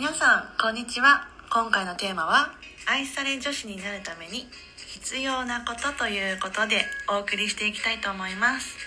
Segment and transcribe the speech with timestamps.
[0.00, 1.28] 皆さんこんにちは。
[1.52, 2.54] 今回のテーマは
[2.86, 4.46] 愛され女子になるために
[4.94, 8.78] 必要なことということでお送りしていきたいと思います。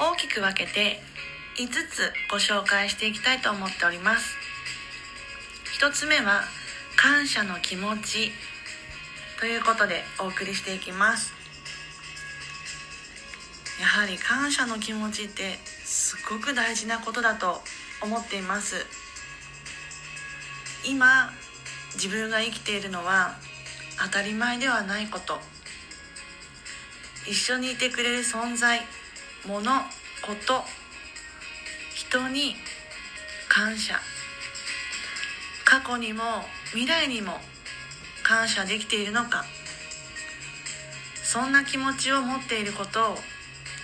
[0.00, 0.98] 大きく分けて
[1.56, 4.34] 5つご紹介していきたいと思っております。
[5.80, 6.40] 1つ目は
[6.96, 8.32] 感謝の気持ち
[9.38, 11.32] ということでお送りしていきます。
[13.80, 17.62] やはり感謝の気持ちってすごく大事なことだと
[18.02, 19.07] 思っています。
[20.84, 21.30] 今
[21.94, 23.34] 自分が生きているのは
[24.04, 25.38] 当たり前ではないこと。
[27.26, 28.80] 一緒にいてくれる存在
[29.46, 29.62] 物
[30.22, 30.62] こと
[31.94, 32.54] 人に
[33.48, 34.00] 感謝。
[35.64, 36.22] 過去にも
[36.70, 37.32] 未来にも
[38.22, 39.44] 感謝できているのか。
[41.22, 43.18] そんな気持ちを持っていることを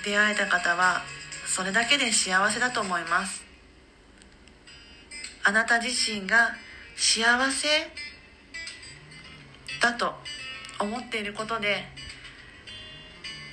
[0.04, 1.02] 出会えた方は
[1.46, 3.44] それだけで幸せだと思います。
[5.42, 6.54] あなた自身が
[6.96, 7.68] 幸せ
[9.80, 10.14] だと
[10.78, 11.84] 思っていることで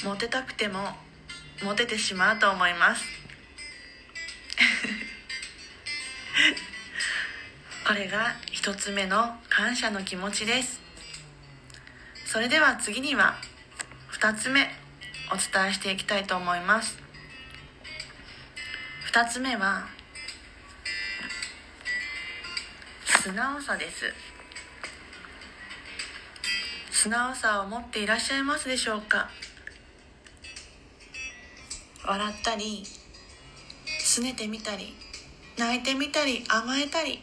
[0.03, 0.89] モテたくても
[1.63, 3.05] モテてしまうと思います。
[7.85, 10.79] これが一つ目の感謝の気持ちです。
[12.25, 13.37] それでは次には
[14.13, 14.73] 2つ目
[15.31, 16.97] お伝えしていきたいと思います。
[19.11, 19.87] 2つ目は
[23.21, 24.11] 素直さです。
[26.91, 29.29] 素直さを持っていらっしゃいますでしょうか？
[32.03, 32.83] 笑ったり
[34.03, 34.95] 拗ねてみたり
[35.55, 37.21] 泣いてみたり甘えたり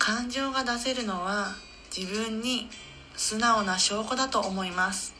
[0.00, 1.54] 感情が出せるのは
[1.96, 2.68] 自分に
[3.14, 5.14] 素直な証拠だと思います。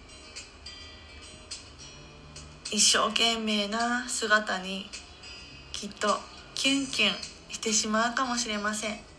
[2.72, 4.90] 一生懸命な姿に
[5.70, 6.18] きっと
[6.56, 7.12] キュンキュン
[7.48, 9.09] してしまうかもしれません。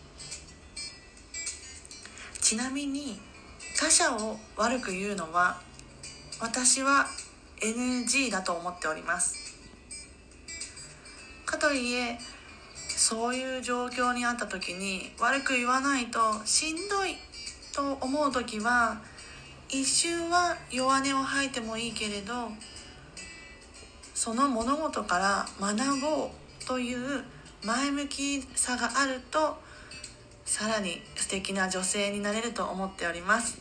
[2.51, 3.17] ちなみに
[3.79, 5.61] 他者を悪く言うのは
[6.41, 7.05] 私は
[7.61, 9.55] NG だと思っております。
[11.45, 12.19] かといえ
[12.89, 17.15] そういう状況にあった時に悪く言わないとしんどい
[17.73, 18.99] と思う時は
[19.69, 22.49] 一瞬は弱音を吐いてもいいけれど
[24.13, 27.23] その物事から学ぼうという
[27.63, 29.70] 前向きさがあると
[30.51, 33.57] さらに素敵な女性になれると思っております。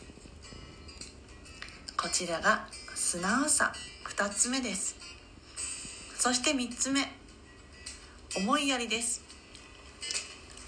[1.95, 3.71] こちらが素直さ。
[4.09, 4.97] 2つ目です。
[6.17, 7.09] そして3つ目。
[8.35, 9.21] 思いやりです。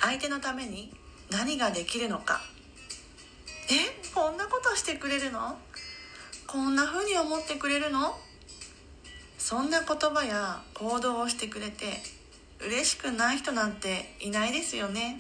[0.02, 0.96] 相手のために
[1.30, 2.40] 何ができるのか。
[3.70, 4.10] え？
[4.16, 5.58] こんなことしてくれるの？
[6.48, 8.16] こんな風に思ってくれるの？
[9.38, 12.02] そんな言葉や行動をしてくれて
[12.66, 15.20] 嬉しくない人なんていないですよね。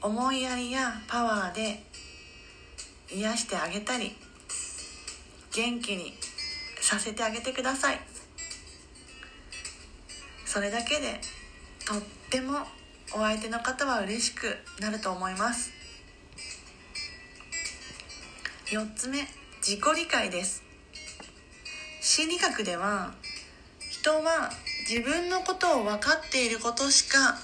[0.00, 1.82] 思いやりやパワーで
[3.10, 4.16] 癒してあげたり
[5.52, 6.14] 元気に
[6.80, 8.00] させてあげてください。
[10.46, 11.20] それだけで
[11.86, 12.00] とっ
[12.30, 12.58] ても
[13.14, 15.72] お相手の方は嬉しくなると思います。
[18.66, 19.18] 4つ目
[19.60, 20.62] 自己理解です。
[22.00, 23.12] 心理学では
[23.80, 24.50] 人は
[24.88, 27.36] 自分のことを分かっていることしか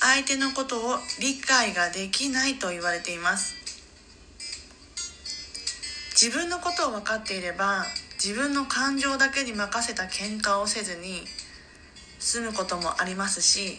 [0.00, 3.54] 相手のことを理解ができないと言われています。
[6.20, 7.84] 自分のことを分かっていれば
[8.22, 11.24] 自分の感情だけに任せた喧嘩をせずに
[12.18, 13.78] 済むこともありますし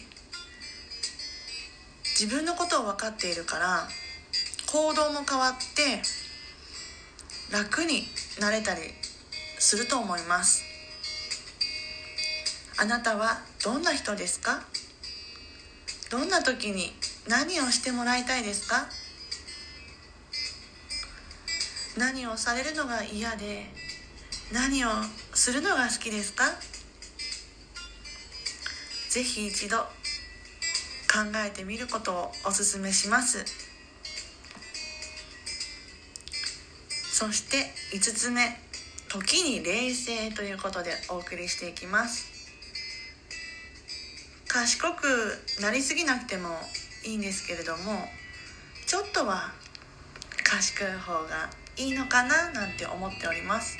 [2.18, 3.86] 自分のことを分かっているから
[4.72, 6.02] 行動も変わって
[7.52, 8.04] 楽に
[8.40, 8.80] なれたり
[9.60, 10.64] すると思います。
[12.78, 14.64] あなたはどんな人ですか？
[16.12, 16.92] どんな時に
[17.26, 18.86] 何をしてもらいたいですか？
[21.96, 23.64] 何をされるのが嫌で？
[24.52, 24.88] 何を
[25.32, 26.44] するのが好きですか？
[29.08, 29.86] ぜひ一度考
[31.46, 33.46] えてみることをおすすめします。
[37.10, 38.58] そして5つ目
[39.08, 42.41] 時に冷静ということでお送りしていきます。
[44.52, 45.06] 賢く
[45.62, 46.50] なりすぎなくても
[47.06, 48.06] いいんですけれども
[48.86, 49.50] ちょっとは
[50.44, 53.78] 賢い方がいいのかななんて思っております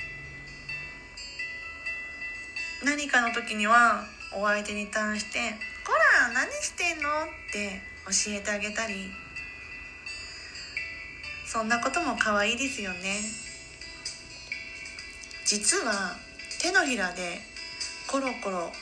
[2.82, 4.02] 何かの時には
[4.34, 5.54] お相手に対して
[5.84, 5.92] 「こ
[6.22, 9.12] ら何してんの?」って教えてあげたり
[11.46, 13.20] そんなことも可愛いですよね
[15.44, 16.16] 実は
[16.62, 17.42] 手のひらで
[18.06, 18.72] コロコロ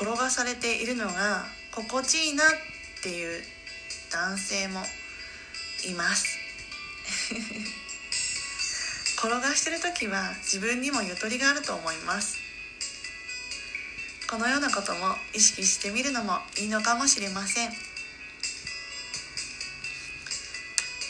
[0.00, 1.44] 転がされているのが
[1.74, 2.46] 心地いいなっ
[3.02, 3.42] ていう
[4.10, 4.80] 男性も
[5.86, 6.38] います。
[9.22, 12.38] 転がしてる時は自分にもゆとりがあると思います。
[14.26, 17.76] このようなことも意識してみるのもいいのかもしれません。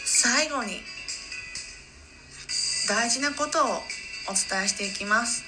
[0.05, 0.83] 最後に
[2.89, 3.69] 大事なことを
[4.27, 5.45] お伝えしていきます。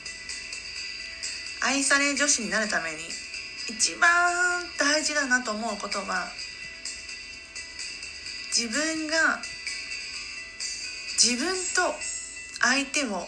[1.61, 3.22] 愛され女子になるために
[3.69, 4.11] 一番
[4.79, 6.27] 大事だなと思うことは
[8.49, 9.41] 自分が
[11.15, 11.95] 自分と
[12.61, 13.27] 相手を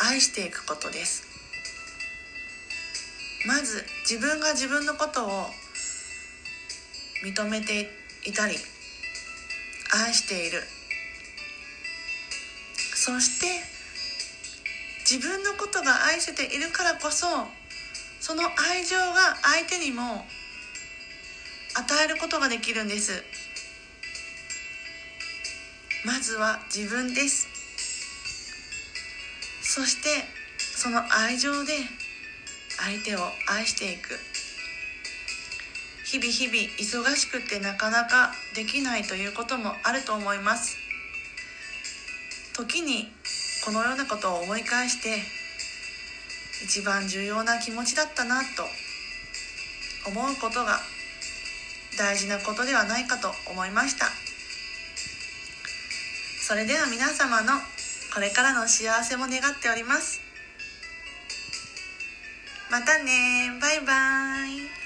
[0.00, 1.24] 愛していくことです。
[3.46, 5.46] まず自分が自分のことを
[7.24, 7.88] 認めて
[8.24, 8.56] いたり
[9.94, 10.62] 愛している。
[12.94, 13.46] そして
[15.08, 17.26] 自分のことが愛せているからこそ
[18.26, 20.26] その愛情が相手にも
[21.76, 23.22] 与えることができるんです。
[26.04, 27.46] まずは自分です。
[29.62, 30.24] そして
[30.58, 31.74] その愛情で
[32.76, 34.18] 相手を愛していく。
[36.04, 40.76] 日々日々忙しくてなかなかできないということもあると思います。
[42.56, 43.08] 時に
[43.64, 45.35] このようなことを思い返して
[46.64, 48.66] 一番重要な気持ちだったなと
[50.08, 50.80] 思うことが
[51.98, 54.06] 大事なことではないかと思いました。
[56.46, 57.54] それでは皆様の
[58.14, 60.20] これからの幸せも願っております。
[62.70, 64.85] またねバイバイ。